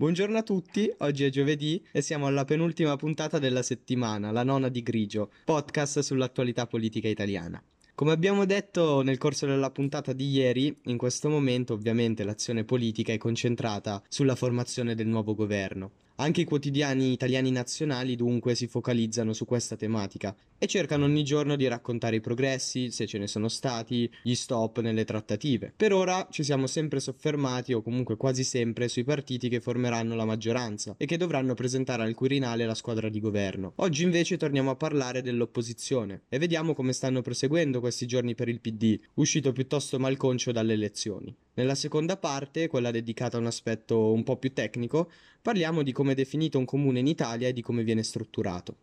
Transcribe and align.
Buongiorno 0.00 0.38
a 0.38 0.44
tutti, 0.44 0.88
oggi 0.98 1.24
è 1.24 1.28
giovedì 1.28 1.84
e 1.90 2.02
siamo 2.02 2.28
alla 2.28 2.44
penultima 2.44 2.94
puntata 2.94 3.40
della 3.40 3.64
settimana, 3.64 4.30
la 4.30 4.44
nona 4.44 4.68
di 4.68 4.80
Grigio, 4.80 5.32
podcast 5.44 5.98
sull'attualità 5.98 6.68
politica 6.68 7.08
italiana. 7.08 7.60
Come 7.96 8.12
abbiamo 8.12 8.44
detto 8.44 9.02
nel 9.02 9.18
corso 9.18 9.46
della 9.46 9.72
puntata 9.72 10.12
di 10.12 10.30
ieri, 10.30 10.72
in 10.84 10.96
questo 10.98 11.28
momento 11.28 11.72
ovviamente 11.72 12.22
l'azione 12.22 12.62
politica 12.62 13.12
è 13.12 13.18
concentrata 13.18 14.00
sulla 14.08 14.36
formazione 14.36 14.94
del 14.94 15.08
nuovo 15.08 15.34
governo. 15.34 15.90
Anche 16.20 16.40
i 16.40 16.44
quotidiani 16.44 17.12
italiani 17.12 17.52
nazionali 17.52 18.16
dunque 18.16 18.56
si 18.56 18.66
focalizzano 18.66 19.32
su 19.32 19.44
questa 19.44 19.76
tematica 19.76 20.34
e 20.58 20.66
cercano 20.66 21.04
ogni 21.04 21.22
giorno 21.22 21.54
di 21.54 21.68
raccontare 21.68 22.16
i 22.16 22.20
progressi, 22.20 22.90
se 22.90 23.06
ce 23.06 23.18
ne 23.18 23.28
sono 23.28 23.46
stati, 23.46 24.10
gli 24.24 24.34
stop 24.34 24.80
nelle 24.80 25.04
trattative. 25.04 25.72
Per 25.76 25.92
ora 25.92 26.26
ci 26.28 26.42
siamo 26.42 26.66
sempre 26.66 26.98
soffermati, 26.98 27.72
o 27.72 27.82
comunque 27.82 28.16
quasi 28.16 28.42
sempre, 28.42 28.88
sui 28.88 29.04
partiti 29.04 29.48
che 29.48 29.60
formeranno 29.60 30.16
la 30.16 30.24
maggioranza 30.24 30.96
e 30.98 31.06
che 31.06 31.16
dovranno 31.16 31.54
presentare 31.54 32.02
al 32.02 32.14
Quirinale 32.14 32.66
la 32.66 32.74
squadra 32.74 33.08
di 33.08 33.20
governo. 33.20 33.74
Oggi 33.76 34.02
invece 34.02 34.36
torniamo 34.36 34.70
a 34.70 34.76
parlare 34.76 35.22
dell'opposizione 35.22 36.22
e 36.28 36.38
vediamo 36.38 36.74
come 36.74 36.92
stanno 36.92 37.22
proseguendo 37.22 37.78
questi 37.78 38.06
giorni 38.06 38.34
per 38.34 38.48
il 38.48 38.58
PD, 38.58 38.98
uscito 39.14 39.52
piuttosto 39.52 40.00
malconcio 40.00 40.50
dalle 40.50 40.72
elezioni. 40.72 41.32
Nella 41.58 41.74
seconda 41.74 42.16
parte, 42.16 42.68
quella 42.68 42.92
dedicata 42.92 43.36
a 43.36 43.40
un 43.40 43.46
aspetto 43.46 44.12
un 44.12 44.22
po' 44.22 44.36
più 44.36 44.52
tecnico, 44.52 45.10
parliamo 45.42 45.82
di 45.82 45.90
come 45.90 46.12
è 46.12 46.14
definito 46.14 46.56
un 46.56 46.64
comune 46.64 47.00
in 47.00 47.08
Italia 47.08 47.48
e 47.48 47.52
di 47.52 47.62
come 47.62 47.82
viene 47.82 48.04
strutturato. 48.04 48.76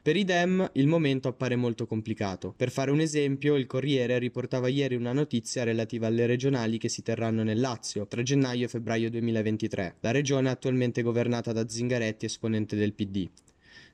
Per 0.00 0.14
i 0.14 0.22
Dem 0.22 0.70
il 0.74 0.86
momento 0.86 1.26
appare 1.26 1.56
molto 1.56 1.84
complicato. 1.84 2.54
Per 2.56 2.70
fare 2.70 2.92
un 2.92 3.00
esempio, 3.00 3.56
il 3.56 3.66
Corriere 3.66 4.20
riportava 4.20 4.68
ieri 4.68 4.94
una 4.94 5.12
notizia 5.12 5.64
relativa 5.64 6.06
alle 6.06 6.26
regionali 6.26 6.78
che 6.78 6.88
si 6.88 7.02
terranno 7.02 7.42
nel 7.42 7.58
Lazio 7.58 8.06
tra 8.06 8.22
gennaio 8.22 8.66
e 8.66 8.68
febbraio 8.68 9.10
2023. 9.10 9.96
La 9.98 10.12
regione 10.12 10.48
è 10.48 10.52
attualmente 10.52 11.02
governata 11.02 11.50
da 11.52 11.68
Zingaretti, 11.68 12.26
esponente 12.26 12.76
del 12.76 12.92
PD. 12.92 13.28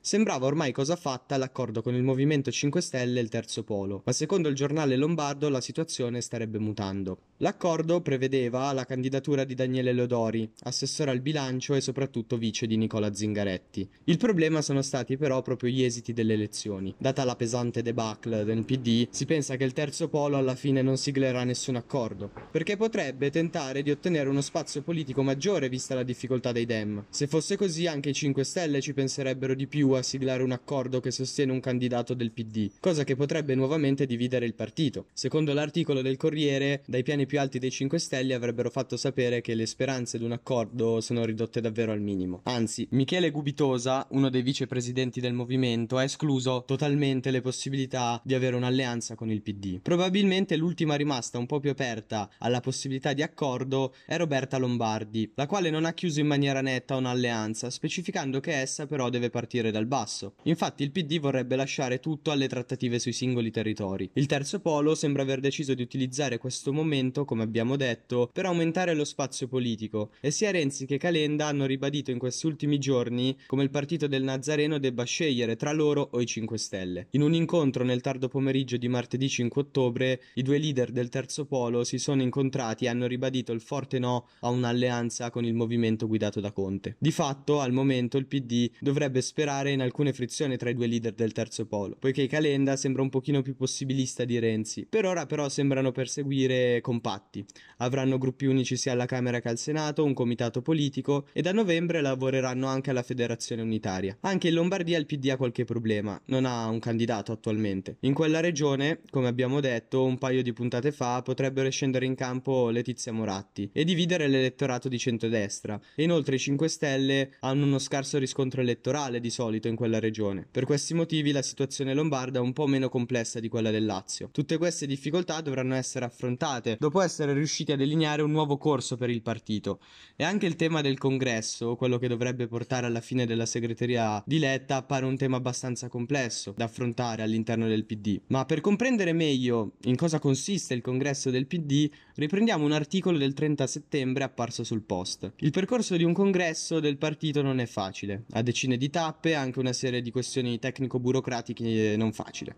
Sembrava 0.01 0.45
ormai 0.45 0.71
cosa 0.71 0.95
fatta 0.95 1.35
l'accordo 1.35 1.81
con 1.81 1.93
il 1.93 2.03
Movimento 2.03 2.49
5 2.49 2.79
Stelle 2.79 3.19
e 3.19 3.23
il 3.23 3.27
Terzo 3.27 3.63
Polo, 3.63 4.01
ma 4.05 4.13
secondo 4.13 4.47
il 4.47 4.55
giornale 4.55 4.95
lombardo 4.95 5.49
la 5.49 5.59
situazione 5.59 6.21
starebbe 6.21 6.57
mutando. 6.57 7.17
L'accordo 7.37 7.99
prevedeva 8.01 8.71
la 8.71 8.85
candidatura 8.85 9.43
di 9.43 9.55
Daniele 9.55 9.91
Lodori, 9.91 10.49
assessore 10.63 11.11
al 11.11 11.19
bilancio 11.19 11.75
e 11.75 11.81
soprattutto 11.81 12.37
vice 12.37 12.65
di 12.65 12.77
Nicola 12.77 13.13
Zingaretti. 13.13 13.87
Il 14.05 14.17
problema 14.17 14.61
sono 14.61 14.81
stati 14.81 15.17
però 15.17 15.41
proprio 15.41 15.69
gli 15.69 15.83
esiti 15.83 16.13
delle 16.13 16.33
elezioni. 16.33 16.95
Data 16.97 17.25
la 17.25 17.35
pesante 17.35 17.81
debacle 17.81 18.45
del 18.45 18.63
PD, 18.63 19.07
si 19.11 19.25
pensa 19.25 19.57
che 19.57 19.65
il 19.65 19.73
Terzo 19.73 20.07
Polo 20.07 20.37
alla 20.37 20.55
fine 20.55 20.81
non 20.81 20.97
siglerà 20.97 21.43
nessun 21.43 21.75
accordo, 21.75 22.31
perché 22.51 22.77
potrebbe 22.77 23.29
tentare 23.31 23.83
di 23.83 23.91
ottenere 23.91 24.29
uno 24.29 24.41
spazio 24.41 24.81
politico 24.81 25.23
maggiore 25.23 25.67
vista 25.67 25.93
la 25.93 26.03
difficoltà 26.03 26.53
dei 26.53 26.65
Dem. 26.65 27.05
Se 27.09 27.27
fosse 27.27 27.57
così 27.57 27.85
anche 27.85 28.09
i 28.09 28.13
5 28.13 28.43
Stelle 28.45 28.81
ci 28.81 28.93
penserebbero 28.93 29.53
di 29.53 29.67
più 29.67 29.87
a 29.97 30.03
siglare 30.03 30.43
un 30.43 30.51
accordo 30.51 30.99
che 30.99 31.11
sostiene 31.11 31.51
un 31.51 31.59
candidato 31.59 32.13
del 32.13 32.31
PD, 32.31 32.71
cosa 32.79 33.03
che 33.03 33.15
potrebbe 33.15 33.55
nuovamente 33.55 34.05
dividere 34.05 34.45
il 34.45 34.53
partito. 34.53 35.07
Secondo 35.13 35.53
l'articolo 35.53 36.01
del 36.01 36.17
Corriere, 36.17 36.83
dai 36.85 37.03
piani 37.03 37.25
più 37.25 37.39
alti 37.39 37.59
dei 37.59 37.71
5 37.71 37.99
Stelle 37.99 38.33
avrebbero 38.33 38.69
fatto 38.69 38.97
sapere 38.97 39.41
che 39.41 39.55
le 39.55 39.65
speranze 39.65 40.17
di 40.17 40.23
un 40.23 40.31
accordo 40.31 41.01
sono 41.01 41.25
ridotte 41.25 41.61
davvero 41.61 41.91
al 41.91 42.01
minimo. 42.01 42.41
Anzi, 42.43 42.87
Michele 42.91 43.31
Gubitosa, 43.31 44.07
uno 44.11 44.29
dei 44.29 44.41
vicepresidenti 44.41 45.19
del 45.19 45.33
movimento, 45.33 45.97
ha 45.97 46.03
escluso 46.03 46.63
totalmente 46.65 47.31
le 47.31 47.41
possibilità 47.41 48.21
di 48.23 48.33
avere 48.33 48.55
un'alleanza 48.55 49.15
con 49.15 49.29
il 49.29 49.41
PD. 49.41 49.79
Probabilmente 49.81 50.55
l'ultima 50.55 50.95
rimasta 50.95 51.37
un 51.37 51.45
po' 51.45 51.59
più 51.59 51.69
aperta 51.69 52.29
alla 52.39 52.59
possibilità 52.59 53.13
di 53.13 53.21
accordo 53.21 53.93
è 54.05 54.17
Roberta 54.17 54.57
Lombardi, 54.57 55.31
la 55.35 55.47
quale 55.47 55.69
non 55.69 55.85
ha 55.85 55.93
chiuso 55.93 56.19
in 56.19 56.27
maniera 56.27 56.61
netta 56.61 56.95
un'alleanza, 56.95 57.69
specificando 57.69 58.39
che 58.39 58.53
essa 58.53 58.85
però 58.85 59.09
deve 59.09 59.29
partire 59.29 59.71
dal 59.79 59.85
basso. 59.85 60.33
Infatti 60.43 60.83
il 60.83 60.91
PD 60.91 61.19
vorrebbe 61.19 61.55
lasciare 61.55 61.99
tutto 61.99 62.31
alle 62.31 62.47
trattative 62.49 62.99
sui 62.99 63.13
singoli 63.13 63.49
territori. 63.49 64.09
Il 64.13 64.25
terzo 64.25 64.59
polo 64.59 64.93
sembra 64.93 65.21
aver 65.21 65.39
deciso 65.39 65.73
di 65.73 65.81
utilizzare 65.81 66.37
questo 66.37 66.73
momento, 66.73 67.23
come 67.23 67.43
abbiamo 67.43 67.77
detto, 67.77 68.29
per 68.31 68.45
aumentare 68.45 68.93
lo 68.93 69.05
spazio 69.05 69.47
politico 69.47 70.11
e 70.19 70.31
sia 70.31 70.51
Renzi 70.51 70.85
che 70.85 70.97
Calenda 70.97 71.47
hanno 71.47 71.65
ribadito 71.65 72.11
in 72.11 72.19
questi 72.19 72.45
ultimi 72.45 72.77
giorni 72.77 73.37
come 73.47 73.63
il 73.63 73.69
partito 73.69 74.07
del 74.07 74.23
Nazareno 74.23 74.77
debba 74.77 75.03
scegliere 75.03 75.55
tra 75.55 75.71
loro 75.71 76.09
o 76.11 76.19
i 76.19 76.25
5 76.25 76.57
Stelle. 76.57 77.07
In 77.11 77.21
un 77.21 77.33
incontro 77.33 77.83
nel 77.83 78.01
tardo 78.01 78.27
pomeriggio 78.27 78.77
di 78.77 78.87
martedì 78.87 79.29
5 79.29 79.61
ottobre, 79.61 80.21
i 80.35 80.41
due 80.41 80.57
leader 80.57 80.91
del 80.91 81.09
terzo 81.09 81.45
polo 81.45 81.83
si 81.83 81.97
sono 81.97 82.21
incontrati 82.21 82.85
e 82.85 82.89
hanno 82.89 83.07
ribadito 83.07 83.53
il 83.53 83.61
forte 83.61 83.99
no 83.99 84.27
a 84.41 84.49
un'alleanza 84.49 85.29
con 85.29 85.45
il 85.45 85.53
movimento 85.53 86.07
guidato 86.07 86.41
da 86.41 86.51
Conte. 86.51 86.95
Di 86.99 87.11
fatto, 87.11 87.61
al 87.61 87.71
momento 87.71 88.17
il 88.17 88.25
PD 88.25 88.69
dovrebbe 88.79 89.21
sperare 89.21 89.68
in 89.71 89.81
alcune 89.81 90.13
frizioni 90.13 90.57
tra 90.57 90.69
i 90.69 90.73
due 90.73 90.87
leader 90.87 91.13
del 91.13 91.31
terzo 91.31 91.65
polo, 91.65 91.95
poiché 91.97 92.27
Calenda 92.27 92.75
sembra 92.75 93.01
un 93.01 93.09
pochino 93.09 93.41
più 93.41 93.55
possibilista 93.55 94.25
di 94.25 94.39
Renzi. 94.39 94.85
Per 94.89 95.05
ora 95.05 95.25
però 95.25 95.49
sembrano 95.49 95.91
perseguire 95.91 96.81
compatti. 96.81 97.45
Avranno 97.77 98.17
gruppi 98.17 98.45
unici 98.45 98.77
sia 98.77 98.91
alla 98.91 99.05
Camera 99.05 99.39
che 99.39 99.49
al 99.49 99.57
Senato, 99.57 100.03
un 100.03 100.13
comitato 100.13 100.61
politico 100.61 101.27
e 101.33 101.41
da 101.41 101.51
novembre 101.51 102.01
lavoreranno 102.01 102.67
anche 102.67 102.89
alla 102.89 103.03
Federazione 103.03 103.61
Unitaria. 103.61 104.17
Anche 104.21 104.47
in 104.47 104.53
Lombardia 104.53 104.97
il 104.97 105.05
PD 105.05 105.29
ha 105.29 105.37
qualche 105.37 105.65
problema, 105.65 106.19
non 106.25 106.45
ha 106.45 106.67
un 106.67 106.79
candidato 106.79 107.31
attualmente. 107.31 107.97
In 108.01 108.13
quella 108.13 108.39
regione, 108.39 109.01
come 109.09 109.27
abbiamo 109.27 109.59
detto 109.59 110.03
un 110.03 110.17
paio 110.17 110.41
di 110.41 110.53
puntate 110.53 110.91
fa, 110.91 111.21
potrebbero 111.21 111.69
scendere 111.69 112.05
in 112.05 112.15
campo 112.15 112.69
Letizia 112.69 113.11
Moratti 113.11 113.69
e 113.73 113.83
dividere 113.83 114.27
l'elettorato 114.27 114.87
di 114.87 114.97
centrodestra. 114.97 115.79
E 115.95 116.03
inoltre 116.03 116.35
i 116.35 116.39
5 116.39 116.67
Stelle 116.67 117.35
hanno 117.39 117.65
uno 117.65 117.79
scarso 117.79 118.17
riscontro 118.17 118.61
elettorale 118.61 119.19
di 119.19 119.29
solito 119.29 119.58
in 119.67 119.75
quella 119.75 119.99
regione. 119.99 120.47
Per 120.49 120.65
questi 120.65 120.93
motivi 120.93 121.31
la 121.31 121.41
situazione 121.41 121.93
lombarda 121.93 122.39
è 122.39 122.41
un 122.41 122.53
po' 122.53 122.67
meno 122.67 122.89
complessa 122.89 123.39
di 123.39 123.49
quella 123.49 123.71
del 123.71 123.85
Lazio. 123.85 124.29
Tutte 124.31 124.57
queste 124.57 124.85
difficoltà 124.85 125.41
dovranno 125.41 125.75
essere 125.75 126.05
affrontate 126.05 126.77
dopo 126.79 127.01
essere 127.01 127.33
riusciti 127.33 127.71
a 127.71 127.75
delineare 127.75 128.21
un 128.21 128.31
nuovo 128.31 128.57
corso 128.57 128.95
per 128.95 129.09
il 129.09 129.21
partito. 129.21 129.79
E 130.15 130.23
anche 130.23 130.45
il 130.45 130.55
tema 130.55 130.81
del 130.81 130.97
congresso, 130.97 131.75
quello 131.75 131.97
che 131.97 132.07
dovrebbe 132.07 132.47
portare 132.47 132.85
alla 132.85 133.01
fine 133.01 133.25
della 133.25 133.45
segreteria 133.45 134.21
di 134.25 134.39
Letta, 134.39 134.77
appare 134.77 135.05
un 135.05 135.17
tema 135.17 135.37
abbastanza 135.37 135.87
complesso 135.87 136.53
da 136.55 136.65
affrontare 136.65 137.23
all'interno 137.23 137.67
del 137.67 137.85
PD. 137.85 138.19
Ma 138.27 138.45
per 138.45 138.61
comprendere 138.61 139.13
meglio 139.13 139.73
in 139.83 139.95
cosa 139.95 140.19
consiste 140.19 140.73
il 140.73 140.81
congresso 140.81 141.29
del 141.29 141.47
PD, 141.47 141.89
riprendiamo 142.15 142.65
un 142.65 142.71
articolo 142.71 143.17
del 143.17 143.33
30 143.33 143.65
settembre 143.65 144.23
apparso 144.23 144.63
sul 144.63 144.81
post. 144.81 145.31
Il 145.37 145.51
percorso 145.51 145.95
di 145.95 146.03
un 146.03 146.13
congresso 146.13 146.79
del 146.79 146.97
partito 146.97 147.41
non 147.41 147.59
è 147.59 147.65
facile, 147.65 148.25
ha 148.31 148.41
decine 148.41 148.77
di 148.77 148.89
tappe, 148.89 149.33
anche 149.33 149.48
una 149.57 149.73
serie 149.73 150.03
di 150.03 150.11
questioni 150.11 150.59
tecnico-burocratiche 150.59 151.95
non 151.97 152.13
facile. 152.13 152.55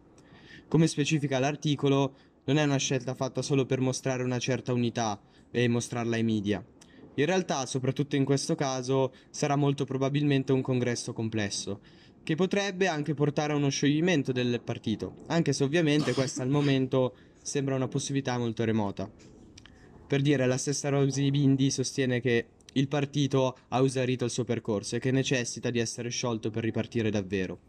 Come 0.67 0.87
specifica 0.87 1.39
l'articolo, 1.39 2.15
non 2.43 2.57
è 2.57 2.63
una 2.63 2.77
scelta 2.77 3.13
fatta 3.13 3.41
solo 3.41 3.65
per 3.65 3.79
mostrare 3.79 4.23
una 4.23 4.39
certa 4.39 4.73
unità 4.73 5.21
e 5.51 5.67
mostrarla 5.69 6.15
ai 6.15 6.23
media. 6.23 6.61
In 7.15 7.25
realtà, 7.25 7.65
soprattutto 7.65 8.15
in 8.15 8.25
questo 8.25 8.55
caso, 8.55 9.13
sarà 9.29 9.55
molto 9.55 9.85
probabilmente 9.85 10.51
un 10.51 10.61
congresso 10.61 11.13
complesso, 11.13 11.79
che 12.23 12.35
potrebbe 12.35 12.87
anche 12.87 13.13
portare 13.13 13.53
a 13.53 13.55
uno 13.55 13.69
scioglimento 13.69 14.31
del 14.31 14.61
partito, 14.63 15.23
anche 15.27 15.53
se 15.53 15.63
ovviamente 15.63 16.13
questa 16.13 16.43
al 16.43 16.49
momento 16.49 17.15
sembra 17.41 17.75
una 17.75 17.87
possibilità 17.87 18.37
molto 18.37 18.63
remota. 18.63 19.09
Per 20.07 20.21
dire, 20.21 20.45
la 20.45 20.57
stessa 20.57 20.89
Rosy 20.89 21.31
Bindi 21.31 21.71
sostiene 21.71 22.19
che 22.19 22.47
il 22.73 22.87
partito 22.87 23.57
ha 23.69 23.81
usato 23.81 24.25
il 24.25 24.31
suo 24.31 24.43
percorso 24.43 24.95
e 24.95 24.99
che 24.99 25.11
necessita 25.11 25.69
di 25.69 25.79
essere 25.79 26.09
sciolto 26.09 26.49
per 26.49 26.63
ripartire 26.63 27.09
davvero. 27.09 27.59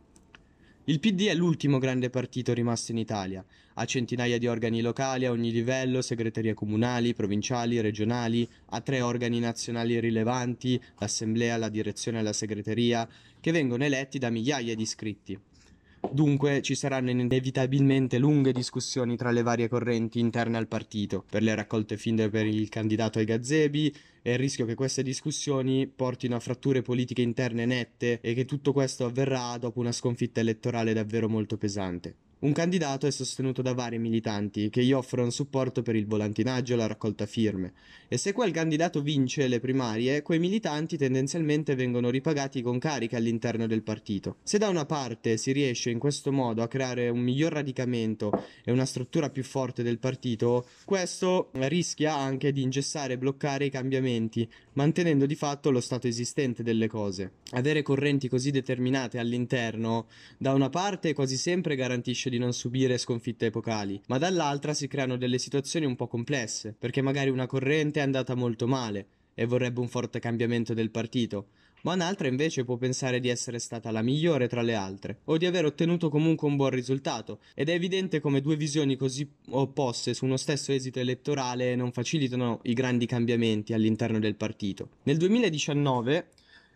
Il 0.85 0.99
PD 0.99 1.27
è 1.27 1.35
l'ultimo 1.35 1.79
grande 1.79 2.11
partito 2.11 2.53
rimasto 2.53 2.91
in 2.91 2.99
Italia. 2.99 3.45
Ha 3.75 3.85
centinaia 3.85 4.37
di 4.39 4.49
organi 4.49 4.81
locali 4.81 5.27
a 5.27 5.31
ogni 5.31 5.53
livello, 5.53 6.03
segreterie 6.03 6.55
comunali, 6.55 7.15
provinciali, 7.15 7.81
regionali, 7.81 8.49
ha 8.71 8.81
tre 8.81 9.01
organi 9.01 9.39
nazionali 9.39 10.01
rilevanti, 10.01 10.83
l'assemblea, 10.99 11.57
la 11.57 11.69
direzione 11.69 12.19
e 12.19 12.23
la 12.23 12.32
segreteria, 12.32 13.09
che 13.41 13.53
vengono 13.53 13.85
eletti 13.85 14.19
da 14.19 14.31
migliaia 14.31 14.75
di 14.75 14.82
iscritti. 14.82 15.38
Dunque 16.10 16.62
ci 16.62 16.75
saranno 16.75 17.10
inevitabilmente 17.10 18.19
lunghe 18.19 18.52
discussioni 18.52 19.16
tra 19.16 19.31
le 19.31 19.43
varie 19.43 19.69
correnti 19.69 20.19
interne 20.19 20.56
al 20.56 20.66
partito, 20.66 21.25
per 21.31 21.43
le 21.43 21.54
raccolte 21.54 21.96
finde 21.96 22.28
per 22.28 22.44
il 22.44 22.69
candidato 22.69 23.19
ai 23.19 23.25
gazebi 23.25 23.94
e 24.20 24.32
il 24.32 24.38
rischio 24.38 24.66
che 24.66 24.75
queste 24.75 25.02
discussioni 25.02 25.87
portino 25.87 26.37
a 26.37 26.40
fratture 26.40 26.82
politiche 26.82 27.22
interne 27.22 27.66
nette 27.66 28.20
e 28.20 28.34
che 28.34 28.44
tutto 28.44 28.72
questo 28.72 29.04
avverrà 29.04 29.56
dopo 29.58 29.81
una 29.81 29.93
sconfitta 29.93 30.40
elettorale 30.40 30.93
davvero 30.93 31.28
molto 31.28 31.56
pesante. 31.56 32.14
Un 32.43 32.50
candidato 32.50 33.06
è 33.06 33.12
sostenuto 33.12 33.62
da 33.62 33.73
vari 33.73 34.00
militanti 34.00 34.69
che 34.69 34.83
gli 34.83 34.91
offrono 34.91 35.31
supporto 35.31 35.83
per 35.83 35.94
il 35.94 36.06
volantinaggio 36.06 36.73
e 36.73 36.77
la 36.77 36.89
raccolta 36.89 37.25
firme 37.25 37.73
e 38.12 38.19
se 38.19 38.35
quel 38.35 38.50
candidato 38.50 39.00
vince 39.00 39.49
le 39.49 39.59
primarie, 39.59 40.21
quei 40.21 40.39
militanti 40.39 40.99
tendenzialmente 40.99 41.75
vengono 41.75 42.11
ripagati 42.11 42.61
con 42.61 42.79
cariche 42.79 43.17
all'interno 43.17 43.67
del 43.67 43.83
partito. 43.83 44.37
Se 44.43 44.59
da 44.59 44.69
una 44.69 44.85
parte 44.85 45.39
si 45.39 45.50
riesce 45.53 45.89
in 45.89 45.99
questo 45.99 46.31
modo 46.31 46.62
a 46.62 46.69
creare 46.69 47.09
un 47.09 47.21
miglior 47.21 47.53
radicamento 47.53 48.31
e 48.65 48.71
una 48.71 48.85
struttura 48.85 49.31
più 49.31 49.43
forte 49.45 49.83
del 49.83 49.99
partito, 49.99 50.67
questo 50.85 51.49
rischia 51.53 52.15
anche 52.15 52.53
di 52.53 52.61
ingessare 52.61 53.15
e 53.15 53.19
bloccare 53.19 53.65
i 53.65 53.71
cambiamenti, 53.71 54.47
mantenendo 54.75 55.25
di 55.25 55.35
fatto 55.35 55.71
lo 55.71 55.81
stato 55.81 56.06
esistente 56.06 56.62
delle 56.62 56.88
cose. 56.88 57.31
Avere 57.53 57.81
correnti 57.81 58.29
così 58.29 58.50
determinate 58.50 59.19
all'interno, 59.19 60.06
da 60.37 60.53
una 60.53 60.69
parte 60.69 61.15
quasi 61.15 61.38
sempre 61.38 61.77
garantisce 61.77 62.29
di 62.32 62.38
non 62.38 62.55
subire 62.55 62.96
sconfitte 62.96 63.46
epocali, 63.46 64.00
ma 64.06 64.17
dall'altra 64.17 64.73
si 64.73 64.88
creano 64.88 65.19
delle 65.19 65.37
situazioni 65.37 65.84
un 65.84 65.96
po' 65.96 66.06
complesse, 66.06 66.75
perché 66.79 67.02
magari 67.02 67.29
una 67.29 67.46
corrente 67.46 68.00
è 68.00 68.02
andata 68.02 68.34
molto 68.34 68.67
male 68.67 69.06
e 69.34 69.44
vorrebbe 69.44 69.81
un 69.81 69.88
forte 69.88 70.19
cambiamento 70.19 70.73
del 70.73 70.90
partito, 70.90 71.49
ma 71.82 71.93
un'altra 71.93 72.29
invece 72.29 72.64
può 72.64 72.76
pensare 72.76 73.20
di 73.20 73.29
essere 73.29 73.58
stata 73.58 73.90
la 73.90 74.00
migliore 74.00 74.49
tra 74.49 74.62
le 74.62 74.75
altre, 74.75 75.19
o 75.25 75.37
di 75.37 75.44
aver 75.44 75.67
ottenuto 75.67 76.08
comunque 76.08 76.49
un 76.49 76.56
buon 76.56 76.70
risultato, 76.70 77.40
ed 77.55 77.69
è 77.69 77.75
evidente 77.75 78.20
come 78.20 78.40
due 78.40 78.56
visioni 78.56 78.96
così 78.96 79.28
opposte 79.50 80.14
su 80.14 80.25
uno 80.25 80.38
stesso 80.38 80.73
esito 80.73 81.00
elettorale 81.00 81.76
non 81.76 81.93
facilitano 81.93 82.61
i 82.62 82.73
grandi 82.73 83.05
cambiamenti 83.05 83.75
all'interno 83.75 84.19
del 84.19 84.37
partito. 84.37 84.88
Nel 85.02 85.19
2019 85.19 86.28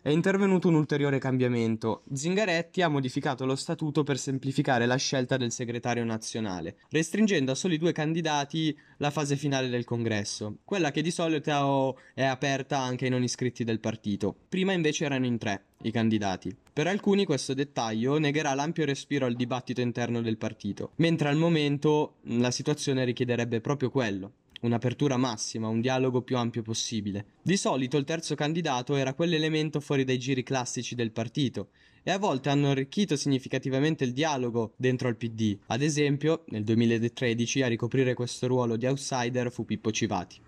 è 0.06 0.10
intervenuto 0.10 0.68
un 0.68 0.76
ulteriore 0.76 1.18
cambiamento. 1.18 2.04
Zingaretti 2.12 2.80
ha 2.80 2.86
modificato 2.86 3.44
lo 3.44 3.56
statuto 3.56 4.04
per 4.04 4.18
semplificare 4.18 4.86
la 4.86 4.94
scelta 4.94 5.36
del 5.36 5.50
segretario 5.50 6.04
nazionale, 6.04 6.76
restringendo 6.90 7.50
a 7.50 7.56
soli 7.56 7.76
due 7.76 7.90
candidati 7.90 8.78
la 8.98 9.10
fase 9.10 9.34
finale 9.34 9.68
del 9.68 9.82
congresso, 9.82 10.58
quella 10.64 10.92
che 10.92 11.02
di 11.02 11.10
solito 11.10 11.98
è 12.14 12.22
aperta 12.22 12.78
anche 12.78 13.06
ai 13.06 13.10
non 13.10 13.24
iscritti 13.24 13.64
del 13.64 13.80
partito. 13.80 14.32
Prima 14.48 14.72
invece 14.72 15.06
erano 15.06 15.26
in 15.26 15.38
tre 15.38 15.64
i 15.82 15.90
candidati. 15.90 16.54
Per 16.72 16.86
alcuni 16.86 17.24
questo 17.24 17.52
dettaglio 17.52 18.16
negherà 18.18 18.54
l'ampio 18.54 18.84
respiro 18.84 19.26
al 19.26 19.34
dibattito 19.34 19.80
interno 19.80 20.22
del 20.22 20.36
partito, 20.36 20.92
mentre 20.98 21.30
al 21.30 21.36
momento 21.36 22.18
la 22.26 22.52
situazione 22.52 23.04
richiederebbe 23.04 23.60
proprio 23.60 23.90
quello 23.90 24.30
un'apertura 24.62 25.16
massima, 25.16 25.68
un 25.68 25.80
dialogo 25.80 26.22
più 26.22 26.36
ampio 26.36 26.62
possibile. 26.62 27.26
Di 27.42 27.56
solito 27.56 27.96
il 27.96 28.04
terzo 28.04 28.34
candidato 28.34 28.96
era 28.96 29.14
quell'elemento 29.14 29.80
fuori 29.80 30.04
dai 30.04 30.18
giri 30.18 30.42
classici 30.42 30.94
del 30.94 31.12
partito 31.12 31.68
e 32.02 32.10
a 32.10 32.18
volte 32.18 32.50
hanno 32.50 32.70
arricchito 32.70 33.16
significativamente 33.16 34.04
il 34.04 34.12
dialogo 34.12 34.74
dentro 34.76 35.08
al 35.08 35.16
PD. 35.16 35.58
Ad 35.66 35.82
esempio, 35.82 36.44
nel 36.50 36.62
2013 36.62 37.62
a 37.62 37.66
ricoprire 37.66 38.14
questo 38.14 38.46
ruolo 38.46 38.76
di 38.76 38.86
outsider 38.86 39.50
fu 39.50 39.64
Pippo 39.64 39.90
Civati. 39.90 40.45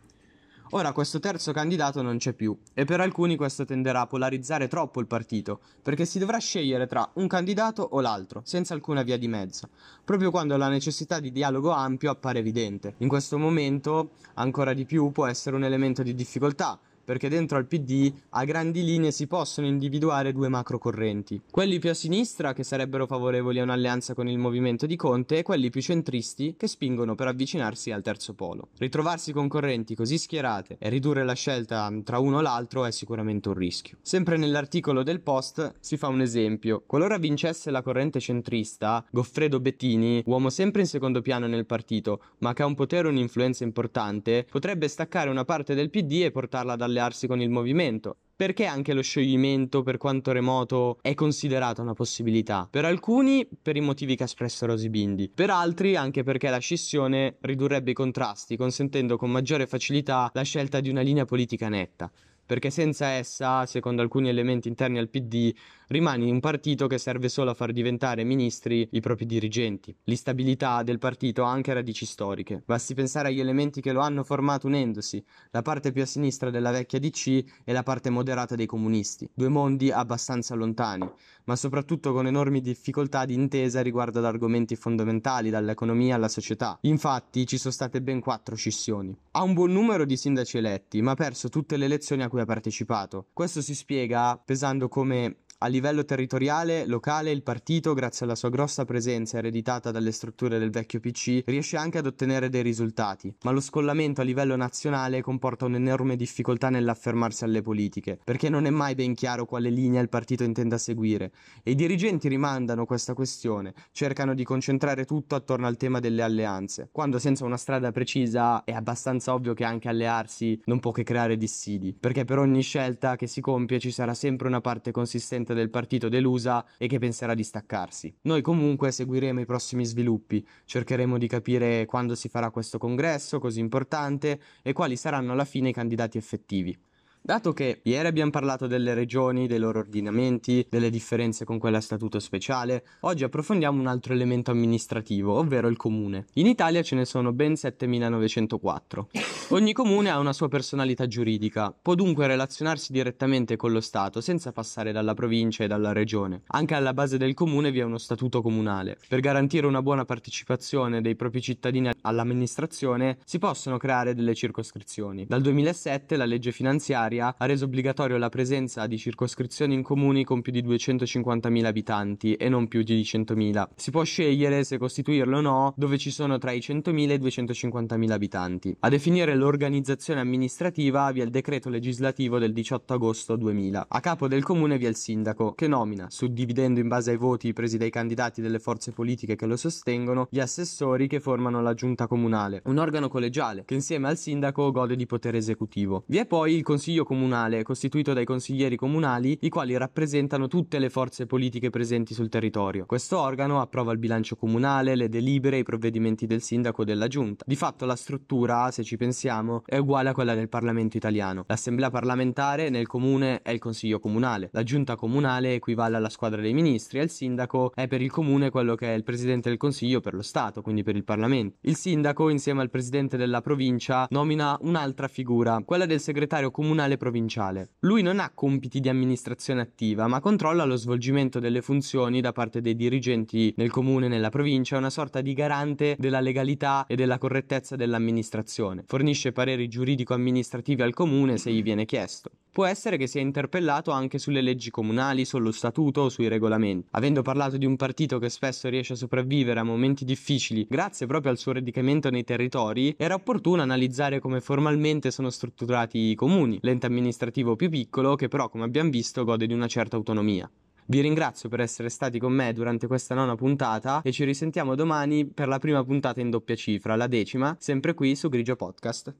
Ora 0.72 0.92
questo 0.92 1.18
terzo 1.18 1.52
candidato 1.52 2.02
non 2.02 2.18
c'è 2.18 2.34
più 2.34 2.54
e 2.74 2.84
per 2.84 3.00
alcuni 3.00 3.36
questo 3.36 3.64
tenderà 3.64 4.02
a 4.02 4.06
polarizzare 4.06 4.68
troppo 4.68 5.00
il 5.00 5.06
partito, 5.06 5.60
perché 5.80 6.04
si 6.04 6.18
dovrà 6.18 6.36
scegliere 6.36 6.86
tra 6.86 7.08
un 7.14 7.26
candidato 7.26 7.88
o 7.92 8.02
l'altro, 8.02 8.42
senza 8.44 8.74
alcuna 8.74 9.02
via 9.02 9.16
di 9.16 9.28
mezzo, 9.28 9.70
proprio 10.04 10.30
quando 10.30 10.58
la 10.58 10.68
necessità 10.68 11.20
di 11.20 11.32
dialogo 11.32 11.70
ampio 11.70 12.10
appare 12.10 12.40
evidente. 12.40 12.96
In 12.98 13.08
questo 13.08 13.38
momento 13.38 14.10
ancora 14.34 14.74
di 14.74 14.84
più 14.84 15.10
può 15.10 15.24
essere 15.24 15.56
un 15.56 15.64
elemento 15.64 16.02
di 16.02 16.14
difficoltà, 16.14 16.78
perché 17.08 17.30
dentro 17.30 17.56
al 17.56 17.64
PD 17.64 18.12
a 18.32 18.44
grandi 18.44 18.84
linee 18.84 19.12
si 19.12 19.26
possono 19.26 19.66
individuare 19.66 20.30
due 20.34 20.48
macrocorrenti. 20.48 21.40
Quelli 21.50 21.78
più 21.78 21.88
a 21.88 21.94
sinistra 21.94 22.52
che 22.52 22.62
sarebbero 22.62 23.06
favorevoli 23.06 23.60
a 23.60 23.62
un'alleanza 23.62 24.12
con 24.12 24.28
il 24.28 24.36
movimento 24.36 24.84
di 24.84 24.94
Conte 24.94 25.38
e 25.38 25.42
quelli 25.42 25.70
più 25.70 25.80
centristi 25.80 26.56
che 26.58 26.66
spingono 26.66 27.14
per 27.14 27.28
avvicinarsi 27.28 27.92
al 27.92 28.02
terzo 28.02 28.34
polo. 28.34 28.68
Ritrovarsi 28.76 29.32
con 29.32 29.48
correnti 29.48 29.94
così 29.94 30.18
schierate 30.18 30.76
e 30.78 30.90
ridurre 30.90 31.24
la 31.24 31.32
scelta 31.32 31.90
tra 32.04 32.18
uno 32.18 32.36
o 32.36 32.40
l'altro 32.42 32.84
è 32.84 32.90
sicuramente 32.90 33.48
un 33.48 33.54
rischio. 33.54 33.96
Sempre 34.02 34.36
nell'articolo 34.36 35.02
del 35.02 35.22
post 35.22 35.76
si 35.80 35.96
fa 35.96 36.08
un 36.08 36.20
esempio. 36.20 36.82
Qualora 36.84 37.16
vincesse 37.16 37.70
la 37.70 37.80
corrente 37.80 38.20
centrista, 38.20 39.02
Goffredo 39.10 39.60
Bettini, 39.60 40.22
uomo 40.26 40.50
sempre 40.50 40.82
in 40.82 40.86
secondo 40.86 41.22
piano 41.22 41.46
nel 41.46 41.64
partito, 41.64 42.20
ma 42.40 42.52
che 42.52 42.64
ha 42.64 42.66
un 42.66 42.74
potere 42.74 43.08
e 43.08 43.12
un'influenza 43.12 43.64
importante, 43.64 44.46
potrebbe 44.50 44.88
staccare 44.88 45.30
una 45.30 45.46
parte 45.46 45.74
del 45.74 45.88
PD 45.88 46.24
e 46.24 46.30
portarla 46.30 46.76
dalle 46.76 46.96
allearsi 46.98 47.26
con 47.26 47.40
il 47.40 47.48
movimento. 47.48 48.16
Perché 48.34 48.66
anche 48.66 48.92
lo 48.92 49.02
scioglimento, 49.02 49.82
per 49.82 49.96
quanto 49.96 50.30
remoto, 50.30 50.98
è 51.02 51.14
considerato 51.14 51.82
una 51.82 51.94
possibilità? 51.94 52.68
Per 52.70 52.84
alcuni 52.84 53.48
per 53.60 53.76
i 53.76 53.80
motivi 53.80 54.14
che 54.14 54.22
ha 54.22 54.26
espresso 54.26 54.66
Rosy 54.66 54.88
Bindi, 54.88 55.28
per 55.34 55.50
altri 55.50 55.96
anche 55.96 56.22
perché 56.22 56.48
la 56.48 56.58
scissione 56.58 57.36
ridurrebbe 57.40 57.90
i 57.90 57.94
contrasti, 57.94 58.56
consentendo 58.56 59.16
con 59.16 59.30
maggiore 59.30 59.66
facilità 59.66 60.30
la 60.34 60.42
scelta 60.42 60.78
di 60.78 60.88
una 60.88 61.00
linea 61.00 61.24
politica 61.24 61.68
netta 61.68 62.10
perché 62.48 62.70
senza 62.70 63.08
essa, 63.08 63.66
secondo 63.66 64.00
alcuni 64.00 64.30
elementi 64.30 64.68
interni 64.68 64.96
al 64.96 65.10
PD, 65.10 65.52
rimani 65.88 66.30
un 66.30 66.40
partito 66.40 66.86
che 66.86 66.98
serve 66.98 67.28
solo 67.28 67.50
a 67.50 67.54
far 67.54 67.72
diventare 67.72 68.24
ministri 68.24 68.88
i 68.92 69.00
propri 69.00 69.26
dirigenti. 69.26 69.94
L'instabilità 70.04 70.82
del 70.82 70.98
partito 70.98 71.44
ha 71.44 71.50
anche 71.50 71.72
radici 71.72 72.06
storiche. 72.06 72.62
Basti 72.64 72.94
pensare 72.94 73.28
agli 73.28 73.40
elementi 73.40 73.80
che 73.80 73.92
lo 73.92 74.00
hanno 74.00 74.24
formato 74.24 74.66
unendosi, 74.66 75.24
la 75.50 75.62
parte 75.62 75.92
più 75.92 76.02
a 76.02 76.06
sinistra 76.06 76.50
della 76.50 76.70
vecchia 76.70 76.98
DC 76.98 77.44
e 77.64 77.72
la 77.72 77.82
parte 77.82 78.10
moderata 78.10 78.54
dei 78.54 78.66
comunisti, 78.66 79.28
due 79.34 79.48
mondi 79.48 79.90
abbastanza 79.90 80.54
lontani, 80.54 81.08
ma 81.44 81.56
soprattutto 81.56 82.12
con 82.12 82.26
enormi 82.26 82.60
difficoltà 82.60 83.24
di 83.24 83.34
intesa 83.34 83.80
riguardo 83.80 84.18
ad 84.18 84.24
argomenti 84.24 84.76
fondamentali, 84.76 85.50
dall'economia 85.50 86.16
alla 86.16 86.28
società. 86.28 86.78
Infatti 86.82 87.46
ci 87.46 87.58
sono 87.58 87.72
state 87.72 88.02
ben 88.02 88.20
quattro 88.20 88.56
scissioni. 88.56 89.16
Ha 89.32 89.42
un 89.42 89.54
buon 89.54 89.72
numero 89.72 90.04
di 90.04 90.16
sindaci 90.16 90.58
eletti, 90.58 91.00
ma 91.00 91.12
ha 91.12 91.14
perso 91.14 91.48
tutte 91.48 91.76
le 91.76 91.86
elezioni 91.86 92.22
a 92.22 92.28
cui 92.28 92.40
ha 92.40 92.44
partecipato. 92.44 93.26
Questo 93.32 93.62
si 93.62 93.74
spiega 93.74 94.40
pesando 94.44 94.88
come 94.88 95.36
a 95.60 95.66
livello 95.66 96.04
territoriale, 96.04 96.86
locale, 96.86 97.32
il 97.32 97.42
partito, 97.42 97.92
grazie 97.92 98.24
alla 98.24 98.36
sua 98.36 98.48
grossa 98.48 98.84
presenza 98.84 99.38
ereditata 99.38 99.90
dalle 99.90 100.12
strutture 100.12 100.60
del 100.60 100.70
vecchio 100.70 101.00
PC, 101.00 101.42
riesce 101.46 101.76
anche 101.76 101.98
ad 101.98 102.06
ottenere 102.06 102.48
dei 102.48 102.62
risultati, 102.62 103.34
ma 103.42 103.50
lo 103.50 103.58
scollamento 103.58 104.20
a 104.20 104.24
livello 104.24 104.54
nazionale 104.54 105.20
comporta 105.20 105.64
un'enorme 105.64 106.14
difficoltà 106.14 106.68
nell'affermarsi 106.70 107.42
alle 107.42 107.60
politiche, 107.60 108.20
perché 108.22 108.48
non 108.48 108.66
è 108.66 108.70
mai 108.70 108.94
ben 108.94 109.14
chiaro 109.14 109.46
quale 109.46 109.70
linea 109.70 110.00
il 110.00 110.08
partito 110.08 110.44
intenda 110.44 110.78
seguire, 110.78 111.32
e 111.64 111.72
i 111.72 111.74
dirigenti 111.74 112.28
rimandano 112.28 112.86
questa 112.86 113.14
questione, 113.14 113.74
cercano 113.90 114.34
di 114.34 114.44
concentrare 114.44 115.06
tutto 115.06 115.34
attorno 115.34 115.66
al 115.66 115.76
tema 115.76 115.98
delle 115.98 116.22
alleanze, 116.22 116.88
quando 116.92 117.18
senza 117.18 117.44
una 117.44 117.56
strada 117.56 117.90
precisa 117.90 118.62
è 118.62 118.72
abbastanza 118.72 119.34
ovvio 119.34 119.54
che 119.54 119.64
anche 119.64 119.88
allearsi 119.88 120.60
non 120.66 120.78
può 120.78 120.92
che 120.92 121.02
creare 121.02 121.36
dissidi, 121.36 121.96
perché 121.98 122.24
per 122.24 122.38
ogni 122.38 122.62
scelta 122.62 123.16
che 123.16 123.26
si 123.26 123.40
compie 123.40 123.80
ci 123.80 123.90
sarà 123.90 124.14
sempre 124.14 124.46
una 124.46 124.60
parte 124.60 124.92
consistente 124.92 125.46
presidente 125.48 125.54
del 125.54 125.70
partito 125.70 126.08
delusa 126.08 126.64
e 126.76 126.86
che 126.86 126.98
penserà 126.98 127.34
di 127.34 127.42
staccarsi. 127.42 128.14
Noi 128.22 128.42
comunque 128.42 128.90
seguiremo 128.90 129.40
i 129.40 129.46
prossimi 129.46 129.84
sviluppi, 129.84 130.46
cercheremo 130.64 131.18
di 131.18 131.26
capire 131.26 131.86
quando 131.86 132.14
si 132.14 132.28
farà 132.28 132.50
questo 132.50 132.78
congresso 132.78 133.38
così 133.38 133.60
importante 133.60 134.40
e 134.62 134.72
quali 134.72 134.96
saranno 134.96 135.32
alla 135.32 135.44
fine 135.44 135.70
i 135.70 135.72
candidati 135.72 136.18
effettivi. 136.18 136.76
Dato 137.20 137.52
che 137.52 137.80
ieri 137.82 138.06
abbiamo 138.08 138.30
parlato 138.30 138.66
delle 138.66 138.94
regioni, 138.94 139.46
dei 139.46 139.58
loro 139.58 139.80
ordinamenti, 139.80 140.66
delle 140.70 140.88
differenze 140.88 141.44
con 141.44 141.58
quella 141.58 141.80
statuto 141.80 142.18
speciale, 142.20 142.84
oggi 143.00 143.24
approfondiamo 143.24 143.78
un 143.78 143.86
altro 143.86 144.14
elemento 144.14 144.50
amministrativo, 144.50 145.34
ovvero 145.34 145.68
il 145.68 145.76
comune. 145.76 146.26
In 146.34 146.46
Italia 146.46 146.82
ce 146.82 146.94
ne 146.94 147.04
sono 147.04 147.32
ben 147.32 147.54
7904. 147.54 149.08
Ogni 149.50 149.72
comune 149.72 150.10
ha 150.10 150.18
una 150.18 150.32
sua 150.32 150.48
personalità 150.48 151.06
giuridica, 151.06 151.74
può 151.80 151.94
dunque 151.94 152.26
relazionarsi 152.26 152.92
direttamente 152.92 153.56
con 153.56 153.72
lo 153.72 153.80
Stato 153.80 154.20
senza 154.20 154.52
passare 154.52 154.92
dalla 154.92 155.14
provincia 155.14 155.64
e 155.64 155.66
dalla 155.66 155.92
regione. 155.92 156.42
Anche 156.48 156.74
alla 156.74 156.94
base 156.94 157.18
del 157.18 157.34
comune 157.34 157.70
vi 157.70 157.80
è 157.80 157.84
uno 157.84 157.98
statuto 157.98 158.40
comunale. 158.40 158.96
Per 159.06 159.20
garantire 159.20 159.66
una 159.66 159.82
buona 159.82 160.04
partecipazione 160.04 161.02
dei 161.02 161.16
propri 161.16 161.42
cittadini 161.42 161.90
all'amministrazione 162.02 163.18
si 163.24 163.38
possono 163.38 163.76
creare 163.76 164.14
delle 164.14 164.34
circoscrizioni. 164.34 165.26
Dal 165.26 165.42
2007 165.42 166.16
la 166.16 166.24
legge 166.24 166.52
finanziaria 166.52 167.07
finanziaria 167.08 167.34
ha 167.36 167.46
reso 167.46 167.64
obbligatorio 167.64 168.16
la 168.18 168.28
presenza 168.28 168.86
di 168.86 168.98
circoscrizioni 168.98 169.74
in 169.74 169.82
comuni 169.82 170.24
con 170.24 170.42
più 170.42 170.52
di 170.52 170.62
250.000 170.62 171.64
abitanti 171.64 172.34
e 172.34 172.48
non 172.48 172.68
più 172.68 172.82
di 172.82 173.00
100.000. 173.00 173.68
Si 173.74 173.90
può 173.90 174.02
scegliere 174.04 174.64
se 174.64 174.78
costituirlo 174.78 175.38
o 175.38 175.40
no 175.40 175.72
dove 175.76 175.98
ci 175.98 176.10
sono 176.10 176.38
tra 176.38 176.52
i 176.52 176.58
100.000 176.58 177.10
e 177.10 177.14
i 177.14 177.18
250.000 177.18 178.10
abitanti. 178.10 178.76
A 178.80 178.88
definire 178.88 179.34
l'organizzazione 179.34 180.20
amministrativa 180.20 181.10
vi 181.10 181.20
è 181.20 181.24
il 181.24 181.30
decreto 181.30 181.68
legislativo 181.68 182.38
del 182.38 182.52
18 182.52 182.94
agosto 182.94 183.36
2000. 183.36 183.86
A 183.88 184.00
capo 184.00 184.28
del 184.28 184.42
comune 184.42 184.78
vi 184.78 184.86
è 184.86 184.88
il 184.88 184.96
sindaco, 184.96 185.54
che 185.54 185.68
nomina, 185.68 186.06
suddividendo 186.10 186.80
in 186.80 186.88
base 186.88 187.10
ai 187.10 187.16
voti 187.16 187.52
presi 187.52 187.78
dai 187.78 187.90
candidati 187.90 188.40
delle 188.40 188.58
forze 188.58 188.92
politiche 188.92 189.36
che 189.36 189.46
lo 189.46 189.56
sostengono, 189.56 190.26
gli 190.30 190.40
assessori 190.40 191.08
che 191.08 191.20
formano 191.20 191.62
la 191.62 191.74
giunta 191.74 192.06
comunale, 192.06 192.62
un 192.64 192.78
organo 192.78 193.08
collegiale 193.08 193.64
che 193.64 193.74
insieme 193.74 194.08
al 194.08 194.16
sindaco 194.16 194.70
gode 194.70 194.96
di 194.96 195.06
potere 195.06 195.38
esecutivo. 195.38 196.04
Vi 196.06 196.18
è 196.18 196.26
poi 196.26 196.54
il 196.54 196.62
consiglio 196.62 196.97
consiglio 196.98 197.04
comunale 197.04 197.62
costituito 197.62 198.12
dai 198.12 198.24
consiglieri 198.24 198.76
comunali, 198.76 199.38
i 199.42 199.48
quali 199.48 199.76
rappresentano 199.76 200.48
tutte 200.48 200.78
le 200.78 200.90
forze 200.90 201.26
politiche 201.26 201.70
presenti 201.70 202.14
sul 202.14 202.28
territorio. 202.28 202.86
Questo 202.86 203.18
organo 203.18 203.60
approva 203.60 203.92
il 203.92 203.98
bilancio 203.98 204.36
comunale, 204.36 204.94
le 204.94 205.08
delibere 205.08 205.56
e 205.56 205.60
i 205.60 205.62
provvedimenti 205.62 206.26
del 206.26 206.40
sindaco 206.40 206.82
o 206.82 206.84
della 206.84 207.08
giunta. 207.08 207.44
Di 207.46 207.56
fatto 207.56 207.84
la 207.84 207.96
struttura, 207.96 208.70
se 208.70 208.82
ci 208.82 208.96
pensiamo, 208.96 209.62
è 209.66 209.76
uguale 209.76 210.08
a 210.08 210.12
quella 210.12 210.34
del 210.34 210.48
Parlamento 210.48 210.96
italiano. 210.96 211.44
L'assemblea 211.46 211.90
parlamentare 211.90 212.70
nel 212.70 212.86
comune 212.86 213.42
è 213.42 213.50
il 213.50 213.58
consiglio 213.58 214.00
comunale, 214.00 214.48
la 214.52 214.62
giunta 214.62 214.96
comunale 214.96 215.54
equivale 215.54 215.96
alla 215.96 216.08
squadra 216.08 216.40
dei 216.40 216.54
ministri 216.54 216.98
e 216.98 217.02
il 217.02 217.10
sindaco 217.10 217.72
è 217.74 217.86
per 217.86 218.00
il 218.00 218.10
comune 218.10 218.50
quello 218.50 218.74
che 218.74 218.92
è 218.92 218.96
il 218.96 219.04
presidente 219.04 219.48
del 219.48 219.58
consiglio 219.58 220.00
per 220.00 220.14
lo 220.14 220.22
Stato, 220.22 220.62
quindi 220.62 220.82
per 220.82 220.96
il 220.96 221.04
Parlamento. 221.04 221.56
Il 221.62 221.76
sindaco, 221.76 222.28
insieme 222.28 222.62
al 222.62 222.70
presidente 222.70 223.16
della 223.16 223.40
provincia, 223.40 224.06
nomina 224.10 224.56
un'altra 224.62 225.08
figura, 225.08 225.62
quella 225.64 225.86
del 225.86 226.00
segretario 226.00 226.50
comunale 226.50 226.87
provinciale. 226.96 227.70
Lui 227.80 228.02
non 228.02 228.20
ha 228.20 228.30
compiti 228.32 228.80
di 228.80 228.88
amministrazione 228.88 229.60
attiva, 229.60 230.06
ma 230.06 230.20
controlla 230.20 230.64
lo 230.64 230.76
svolgimento 230.76 231.38
delle 231.38 231.62
funzioni 231.62 232.20
da 232.20 232.32
parte 232.32 232.60
dei 232.60 232.74
dirigenti 232.74 233.52
nel 233.56 233.70
comune 233.70 234.06
e 234.06 234.08
nella 234.08 234.30
provincia, 234.30 234.76
è 234.76 234.78
una 234.78 234.90
sorta 234.90 235.20
di 235.20 235.34
garante 235.34 235.96
della 235.98 236.20
legalità 236.20 236.86
e 236.86 236.96
della 236.96 237.18
correttezza 237.18 237.76
dell'amministrazione. 237.76 238.84
Fornisce 238.86 239.32
pareri 239.32 239.68
giuridico-amministrativi 239.68 240.82
al 240.82 240.94
comune 240.94 241.36
se 241.36 241.52
gli 241.52 241.62
viene 241.62 241.84
chiesto. 241.84 242.30
Può 242.50 242.64
essere 242.64 242.96
che 242.96 243.06
sia 243.06 243.20
interpellato 243.20 243.90
anche 243.90 244.18
sulle 244.18 244.40
leggi 244.40 244.70
comunali, 244.70 245.24
sullo 245.24 245.52
statuto 245.52 246.02
o 246.02 246.08
sui 246.08 246.28
regolamenti. 246.28 246.88
Avendo 246.92 247.22
parlato 247.22 247.56
di 247.56 247.66
un 247.66 247.76
partito 247.76 248.18
che 248.18 248.28
spesso 248.28 248.68
riesce 248.68 248.94
a 248.94 248.96
sopravvivere 248.96 249.60
a 249.60 249.64
momenti 249.64 250.04
difficili 250.04 250.66
grazie 250.68 251.06
proprio 251.06 251.30
al 251.30 251.38
suo 251.38 251.52
radicamento 251.52 252.10
nei 252.10 252.24
territori, 252.24 252.94
era 252.98 253.14
opportuno 253.14 253.62
analizzare 253.62 254.18
come 254.18 254.40
formalmente 254.40 255.10
sono 255.10 255.30
strutturati 255.30 255.98
i 255.98 256.14
comuni, 256.14 256.58
l'ente 256.62 256.86
amministrativo 256.86 257.54
più 257.54 257.68
piccolo 257.70 258.16
che 258.16 258.28
però, 258.28 258.48
come 258.48 258.64
abbiamo 258.64 258.90
visto, 258.90 259.24
gode 259.24 259.46
di 259.46 259.54
una 259.54 259.68
certa 259.68 259.96
autonomia. 259.96 260.50
Vi 260.90 261.00
ringrazio 261.00 261.50
per 261.50 261.60
essere 261.60 261.90
stati 261.90 262.18
con 262.18 262.32
me 262.32 262.52
durante 262.54 262.86
questa 262.86 263.14
nona 263.14 263.34
puntata 263.34 264.00
e 264.02 264.10
ci 264.10 264.24
risentiamo 264.24 264.74
domani 264.74 265.26
per 265.26 265.46
la 265.46 265.58
prima 265.58 265.84
puntata 265.84 266.20
in 266.20 266.30
doppia 266.30 266.56
cifra, 266.56 266.96
la 266.96 267.06
decima, 267.06 267.54
sempre 267.58 267.92
qui 267.92 268.16
su 268.16 268.30
Grigio 268.30 268.56
Podcast. 268.56 269.14